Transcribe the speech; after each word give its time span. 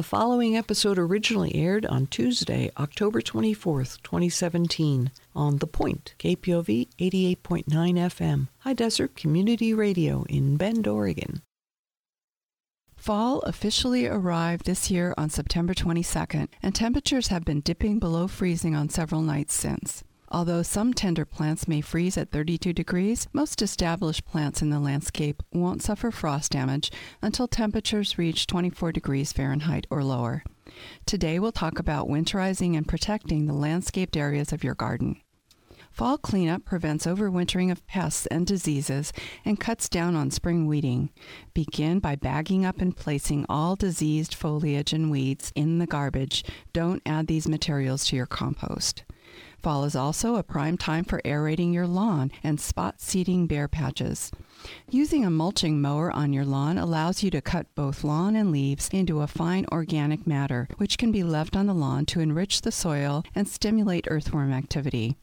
The 0.00 0.04
following 0.04 0.56
episode 0.56 0.98
originally 0.98 1.54
aired 1.54 1.84
on 1.84 2.06
Tuesday, 2.06 2.70
October 2.78 3.20
24th, 3.20 4.00
2017, 4.02 5.10
on 5.36 5.58
The 5.58 5.66
Point, 5.66 6.14
KPOV 6.18 6.88
88.9 6.98 7.66
FM, 7.66 8.48
High 8.60 8.72
Desert 8.72 9.14
Community 9.14 9.74
Radio 9.74 10.24
in 10.26 10.56
Bend, 10.56 10.88
Oregon. 10.88 11.42
Fall 12.96 13.40
officially 13.40 14.06
arrived 14.06 14.64
this 14.64 14.90
year 14.90 15.12
on 15.18 15.28
September 15.28 15.74
22nd, 15.74 16.48
and 16.62 16.74
temperatures 16.74 17.26
have 17.26 17.44
been 17.44 17.60
dipping 17.60 17.98
below 17.98 18.26
freezing 18.26 18.74
on 18.74 18.88
several 18.88 19.20
nights 19.20 19.52
since. 19.52 20.02
Although 20.32 20.62
some 20.62 20.94
tender 20.94 21.24
plants 21.24 21.66
may 21.66 21.80
freeze 21.80 22.16
at 22.16 22.30
32 22.30 22.72
degrees, 22.72 23.26
most 23.32 23.60
established 23.62 24.24
plants 24.24 24.62
in 24.62 24.70
the 24.70 24.78
landscape 24.78 25.42
won't 25.52 25.82
suffer 25.82 26.12
frost 26.12 26.52
damage 26.52 26.92
until 27.20 27.48
temperatures 27.48 28.16
reach 28.16 28.46
24 28.46 28.92
degrees 28.92 29.32
Fahrenheit 29.32 29.88
or 29.90 30.04
lower. 30.04 30.44
Today 31.04 31.40
we'll 31.40 31.50
talk 31.50 31.80
about 31.80 32.06
winterizing 32.06 32.76
and 32.76 32.86
protecting 32.86 33.46
the 33.46 33.52
landscaped 33.52 34.16
areas 34.16 34.52
of 34.52 34.62
your 34.62 34.76
garden. 34.76 35.20
Fall 35.90 36.16
cleanup 36.16 36.64
prevents 36.64 37.06
overwintering 37.06 37.72
of 37.72 37.84
pests 37.88 38.26
and 38.26 38.46
diseases 38.46 39.12
and 39.44 39.58
cuts 39.58 39.88
down 39.88 40.14
on 40.14 40.30
spring 40.30 40.66
weeding. 40.66 41.10
Begin 41.54 41.98
by 41.98 42.14
bagging 42.14 42.64
up 42.64 42.80
and 42.80 42.96
placing 42.96 43.44
all 43.48 43.74
diseased 43.74 44.32
foliage 44.32 44.92
and 44.92 45.10
weeds 45.10 45.50
in 45.56 45.78
the 45.78 45.88
garbage. 45.88 46.44
Don't 46.72 47.02
add 47.04 47.26
these 47.26 47.48
materials 47.48 48.06
to 48.06 48.16
your 48.16 48.26
compost. 48.26 49.02
Fall 49.62 49.84
is 49.84 49.94
also 49.94 50.36
a 50.36 50.42
prime 50.42 50.78
time 50.78 51.04
for 51.04 51.20
aerating 51.22 51.74
your 51.74 51.86
lawn 51.86 52.32
and 52.42 52.58
spot 52.58 52.94
seeding 52.98 53.46
bare 53.46 53.68
patches. 53.68 54.32
Using 54.88 55.22
a 55.22 55.30
mulching 55.30 55.82
mower 55.82 56.10
on 56.10 56.32
your 56.32 56.46
lawn 56.46 56.78
allows 56.78 57.22
you 57.22 57.30
to 57.30 57.42
cut 57.42 57.66
both 57.74 58.02
lawn 58.02 58.36
and 58.36 58.50
leaves 58.50 58.88
into 58.88 59.20
a 59.20 59.26
fine 59.26 59.66
organic 59.70 60.26
matter, 60.26 60.66
which 60.78 60.96
can 60.96 61.12
be 61.12 61.22
left 61.22 61.56
on 61.56 61.66
the 61.66 61.74
lawn 61.74 62.06
to 62.06 62.20
enrich 62.20 62.62
the 62.62 62.72
soil 62.72 63.22
and 63.34 63.46
stimulate 63.46 64.06
earthworm 64.08 64.50
activity. 64.50 65.18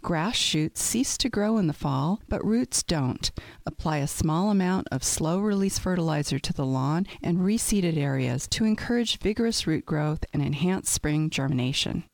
Grass 0.00 0.36
shoots 0.36 0.80
cease 0.82 1.16
to 1.16 1.28
grow 1.28 1.58
in 1.58 1.66
the 1.66 1.72
fall, 1.72 2.20
but 2.28 2.44
roots 2.44 2.84
don't. 2.84 3.32
Apply 3.66 3.98
a 3.98 4.06
small 4.06 4.50
amount 4.50 4.86
of 4.92 5.02
slow 5.02 5.40
release 5.40 5.78
fertilizer 5.78 6.38
to 6.38 6.52
the 6.52 6.66
lawn 6.66 7.06
and 7.22 7.38
reseeded 7.38 7.96
areas 7.96 8.46
to 8.48 8.64
encourage 8.64 9.18
vigorous 9.18 9.66
root 9.66 9.86
growth 9.86 10.24
and 10.32 10.42
enhance 10.42 10.90
spring 10.90 11.30
germination. 11.30 12.04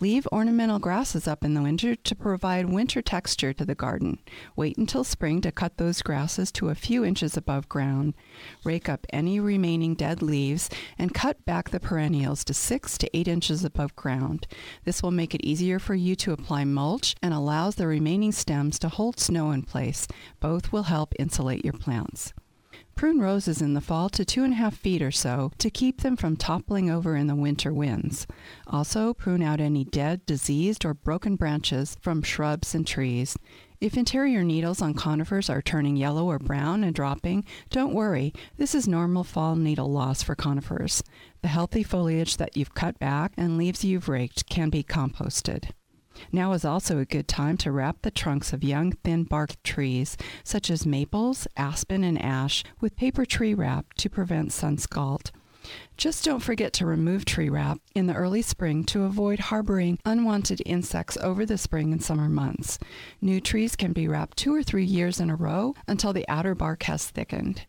Leave 0.00 0.26
ornamental 0.32 0.78
grasses 0.78 1.26
up 1.26 1.44
in 1.44 1.54
the 1.54 1.62
winter 1.62 1.94
to 1.96 2.14
provide 2.14 2.68
winter 2.68 3.02
texture 3.02 3.52
to 3.52 3.64
the 3.64 3.74
garden. 3.74 4.18
Wait 4.56 4.76
until 4.76 5.04
spring 5.04 5.40
to 5.40 5.50
cut 5.50 5.76
those 5.76 6.02
grasses 6.02 6.52
to 6.52 6.68
a 6.68 6.74
few 6.74 7.04
inches 7.04 7.36
above 7.36 7.68
ground. 7.68 8.14
Rake 8.64 8.88
up 8.88 9.06
any 9.10 9.40
remaining 9.40 9.94
dead 9.94 10.22
leaves 10.22 10.70
and 10.98 11.14
cut 11.14 11.44
back 11.44 11.70
the 11.70 11.80
perennials 11.80 12.44
to 12.44 12.54
6 12.54 12.98
to 12.98 13.16
8 13.16 13.28
inches 13.28 13.64
above 13.64 13.96
ground. 13.96 14.46
This 14.84 15.02
will 15.02 15.10
make 15.10 15.34
it 15.34 15.44
easier 15.44 15.78
for 15.78 15.94
you 15.94 16.14
to 16.16 16.32
apply 16.32 16.64
mulch 16.64 17.16
and 17.22 17.34
allows 17.34 17.74
the 17.74 17.86
remaining 17.86 18.32
stems 18.32 18.78
to 18.78 18.88
hold 18.88 19.18
snow 19.18 19.50
in 19.50 19.62
place. 19.62 20.06
Both 20.40 20.72
will 20.72 20.84
help 20.84 21.12
insulate 21.18 21.64
your 21.64 21.74
plants. 21.74 22.32
Prune 22.98 23.20
roses 23.20 23.62
in 23.62 23.74
the 23.74 23.80
fall 23.80 24.08
to 24.08 24.24
two 24.24 24.42
and 24.42 24.54
a 24.54 24.56
half 24.56 24.74
feet 24.74 25.00
or 25.00 25.12
so 25.12 25.52
to 25.58 25.70
keep 25.70 26.00
them 26.00 26.16
from 26.16 26.36
toppling 26.36 26.90
over 26.90 27.14
in 27.14 27.28
the 27.28 27.36
winter 27.36 27.72
winds. 27.72 28.26
Also, 28.66 29.14
prune 29.14 29.40
out 29.40 29.60
any 29.60 29.84
dead, 29.84 30.26
diseased, 30.26 30.84
or 30.84 30.94
broken 30.94 31.36
branches 31.36 31.96
from 32.00 32.22
shrubs 32.22 32.74
and 32.74 32.84
trees. 32.84 33.36
If 33.80 33.96
interior 33.96 34.42
needles 34.42 34.82
on 34.82 34.94
conifers 34.94 35.48
are 35.48 35.62
turning 35.62 35.96
yellow 35.96 36.26
or 36.26 36.40
brown 36.40 36.82
and 36.82 36.92
dropping, 36.92 37.44
don't 37.70 37.94
worry. 37.94 38.32
This 38.56 38.74
is 38.74 38.88
normal 38.88 39.22
fall 39.22 39.54
needle 39.54 39.92
loss 39.92 40.24
for 40.24 40.34
conifers. 40.34 41.00
The 41.42 41.46
healthy 41.46 41.84
foliage 41.84 42.36
that 42.38 42.56
you've 42.56 42.74
cut 42.74 42.98
back 42.98 43.32
and 43.36 43.56
leaves 43.56 43.84
you've 43.84 44.08
raked 44.08 44.48
can 44.48 44.70
be 44.70 44.82
composted. 44.82 45.70
Now 46.32 46.52
is 46.52 46.64
also 46.64 46.98
a 46.98 47.04
good 47.04 47.28
time 47.28 47.56
to 47.58 47.72
wrap 47.72 48.02
the 48.02 48.10
trunks 48.10 48.52
of 48.52 48.64
young 48.64 48.92
thin 49.04 49.24
barked 49.24 49.62
trees, 49.64 50.16
such 50.44 50.70
as 50.70 50.86
maples, 50.86 51.46
aspen, 51.56 52.04
and 52.04 52.20
ash, 52.20 52.64
with 52.80 52.96
paper 52.96 53.24
tree 53.24 53.54
wrap 53.54 53.94
to 53.94 54.10
prevent 54.10 54.52
sun 54.52 54.78
scald. 54.78 55.30
Just 55.96 56.24
don't 56.24 56.42
forget 56.42 56.72
to 56.74 56.86
remove 56.86 57.24
tree 57.24 57.48
wrap 57.48 57.78
in 57.94 58.06
the 58.06 58.14
early 58.14 58.42
spring 58.42 58.84
to 58.84 59.02
avoid 59.02 59.38
harboring 59.38 59.98
unwanted 60.04 60.62
insects 60.64 61.18
over 61.18 61.44
the 61.44 61.58
spring 61.58 61.92
and 61.92 62.02
summer 62.02 62.28
months. 62.28 62.78
New 63.20 63.40
trees 63.40 63.76
can 63.76 63.92
be 63.92 64.08
wrapped 64.08 64.38
two 64.38 64.54
or 64.54 64.62
three 64.62 64.84
years 64.84 65.20
in 65.20 65.30
a 65.30 65.36
row 65.36 65.74
until 65.86 66.12
the 66.12 66.28
outer 66.28 66.54
bark 66.54 66.84
has 66.84 67.08
thickened. 67.08 67.66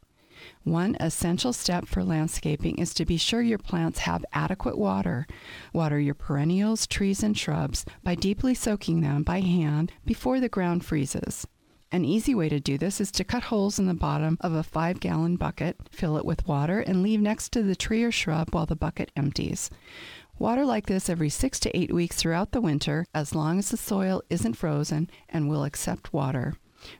One 0.64 0.98
essential 1.00 1.54
step 1.54 1.88
for 1.88 2.04
landscaping 2.04 2.78
is 2.78 2.94
to 2.94 3.06
be 3.06 3.18
sure 3.18 3.42
your 3.42 3.58
plants 3.58 4.00
have 4.00 4.26
adequate 4.34 4.78
water. 4.78 5.28
Water 5.74 6.00
your 6.00 6.16
perennials, 6.16 6.88
trees, 6.88 7.24
and 7.24 7.38
shrubs 7.38 7.86
by 8.04 8.16
deeply 8.16 8.54
soaking 8.54 9.02
them 9.02 9.24
by 9.24 9.42
hand 9.42 9.92
before 10.06 10.40
the 10.40 10.50
ground 10.50 10.86
freezes. 10.86 11.48
An 11.92 12.06
easy 12.06 12.36
way 12.36 12.50
to 12.50 12.60
do 12.60 12.78
this 12.78 13.02
is 13.02 13.10
to 13.14 13.24
cut 13.24 13.44
holes 13.44 13.80
in 13.80 13.88
the 13.88 13.96
bottom 13.96 14.38
of 14.42 14.54
a 14.54 14.62
five 14.62 15.00
gallon 15.00 15.38
bucket, 15.38 15.76
fill 15.90 16.18
it 16.18 16.26
with 16.26 16.48
water, 16.48 16.82
and 16.82 17.02
leave 17.02 17.20
next 17.20 17.52
to 17.54 17.64
the 17.64 17.76
tree 17.76 18.04
or 18.04 18.12
shrub 18.12 18.50
while 18.54 18.68
the 18.68 18.76
bucket 18.76 19.12
empties. 19.16 19.72
Water 20.38 20.66
like 20.66 20.86
this 20.86 21.10
every 21.10 21.30
six 21.30 21.60
to 21.60 21.76
eight 21.76 21.92
weeks 21.92 22.16
throughout 22.16 22.52
the 22.52 22.62
winter, 22.62 23.06
as 23.14 23.34
long 23.34 23.58
as 23.58 23.70
the 23.70 23.78
soil 23.78 24.22
isn't 24.30 24.54
frozen 24.54 25.10
and 25.28 25.50
will 25.50 25.64
accept 25.64 26.14
water. 26.14 26.54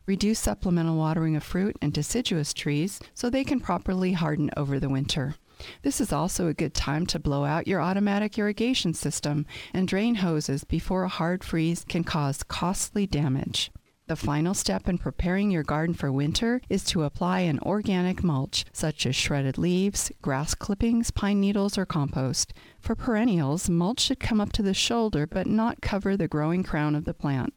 Reduce 0.06 0.40
supplemental 0.40 0.98
watering 0.98 1.36
of 1.36 1.44
fruit 1.44 1.78
and 1.82 1.94
deciduous 1.94 2.54
trees 2.54 3.00
so 3.14 3.30
they 3.30 3.44
can 3.44 3.60
properly 3.60 4.14
harden 4.14 4.50
over 4.58 4.80
the 4.80 4.90
winter. 4.90 5.36
This 5.82 6.00
is 6.00 6.14
also 6.14 6.48
a 6.48 6.54
good 6.54 6.74
time 6.74 7.06
to 7.08 7.20
blow 7.20 7.46
out 7.46 7.68
your 7.68 7.82
automatic 7.82 8.38
irrigation 8.38 8.94
system 8.94 9.46
and 9.74 9.88
drain 9.88 10.16
hoses 10.16 10.64
before 10.64 11.04
a 11.04 11.10
hard 11.10 11.44
freeze 11.44 11.86
can 11.88 12.04
cause 12.04 12.44
costly 12.44 13.06
damage. 13.06 13.72
The 14.08 14.16
final 14.16 14.56
step 14.56 14.90
in 14.90 14.98
preparing 14.98 15.52
your 15.52 15.62
garden 15.62 15.94
for 15.94 16.12
winter 16.12 16.62
is 16.68 16.84
to 16.86 17.04
apply 17.04 17.42
an 17.42 17.60
organic 17.60 18.24
mulch, 18.24 18.66
such 18.74 19.06
as 19.06 19.16
shredded 19.16 19.60
leaves, 19.60 20.12
grass 20.24 20.56
clippings, 20.56 21.12
pine 21.12 21.40
needles, 21.40 21.78
or 21.78 21.86
compost. 21.86 22.52
For 22.80 22.96
perennials, 22.96 23.70
mulch 23.70 24.00
should 24.00 24.20
come 24.20 24.42
up 24.42 24.52
to 24.54 24.64
the 24.64 24.74
shoulder 24.74 25.28
but 25.28 25.46
not 25.46 25.82
cover 25.82 26.18
the 26.18 26.28
growing 26.28 26.64
crown 26.64 26.96
of 26.96 27.06
the 27.06 27.14
plant. 27.14 27.54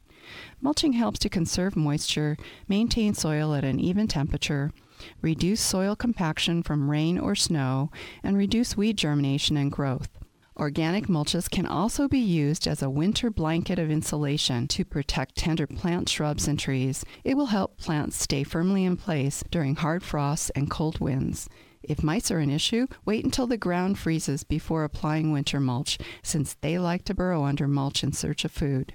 Mulching 0.61 0.93
helps 0.93 1.19
to 1.19 1.29
conserve 1.29 1.75
moisture, 1.75 2.37
maintain 2.67 3.13
soil 3.13 3.53
at 3.53 3.65
an 3.65 3.79
even 3.79 4.07
temperature, 4.07 4.71
reduce 5.21 5.61
soil 5.61 5.95
compaction 5.95 6.63
from 6.63 6.89
rain 6.89 7.17
or 7.17 7.35
snow, 7.35 7.91
and 8.23 8.37
reduce 8.37 8.77
weed 8.77 8.97
germination 8.97 9.57
and 9.57 9.71
growth. 9.71 10.09
Organic 10.55 11.07
mulches 11.07 11.49
can 11.49 11.65
also 11.65 12.07
be 12.07 12.19
used 12.19 12.67
as 12.67 12.83
a 12.83 12.89
winter 12.89 13.31
blanket 13.31 13.79
of 13.79 13.89
insulation 13.89 14.67
to 14.67 14.85
protect 14.85 15.35
tender 15.35 15.65
plant 15.65 16.07
shrubs 16.07 16.47
and 16.47 16.59
trees. 16.59 17.03
It 17.23 17.35
will 17.35 17.47
help 17.47 17.79
plants 17.79 18.21
stay 18.21 18.43
firmly 18.43 18.85
in 18.85 18.95
place 18.95 19.43
during 19.49 19.75
hard 19.75 20.03
frosts 20.03 20.51
and 20.51 20.69
cold 20.69 20.99
winds. 20.99 21.49
If 21.81 22.03
mice 22.03 22.29
are 22.29 22.37
an 22.37 22.51
issue, 22.51 22.85
wait 23.03 23.25
until 23.25 23.47
the 23.47 23.57
ground 23.57 23.97
freezes 23.97 24.43
before 24.43 24.83
applying 24.83 25.31
winter 25.31 25.59
mulch, 25.59 25.97
since 26.21 26.55
they 26.61 26.77
like 26.77 27.03
to 27.05 27.15
burrow 27.15 27.43
under 27.43 27.67
mulch 27.67 28.03
in 28.03 28.13
search 28.13 28.45
of 28.45 28.51
food. 28.51 28.93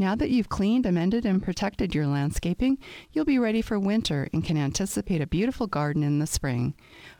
Now 0.00 0.14
that 0.14 0.30
you've 0.30 0.48
cleaned, 0.48 0.86
amended, 0.86 1.26
and 1.26 1.42
protected 1.42 1.92
your 1.92 2.06
landscaping, 2.06 2.78
you'll 3.12 3.24
be 3.24 3.40
ready 3.40 3.60
for 3.60 3.80
winter 3.80 4.28
and 4.32 4.44
can 4.44 4.56
anticipate 4.56 5.20
a 5.20 5.26
beautiful 5.26 5.66
garden 5.66 6.04
in 6.04 6.20
the 6.20 6.26
spring. 6.26 6.74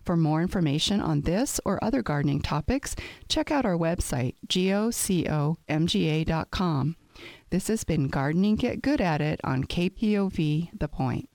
For 0.04 0.16
more 0.16 0.40
information 0.40 1.00
on 1.00 1.22
this 1.22 1.60
or 1.64 1.82
other 1.82 2.02
gardening 2.02 2.40
topics, 2.40 2.94
check 3.28 3.50
out 3.50 3.66
our 3.66 3.76
website, 3.76 4.36
gocomga.com. 4.46 5.56
This 7.50 7.66
has 7.66 7.82
been 7.82 8.08
Gardening 8.08 8.56
Get 8.56 8.80
Good 8.80 9.00
at 9.00 9.20
It 9.20 9.40
on 9.42 9.64
KPOV 9.64 10.78
The 10.78 10.88
Point. 10.88 11.28